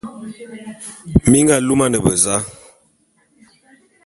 Mi 1.29 1.39
nga 1.43 1.55
lumane 1.67 1.97
beza? 2.05 2.35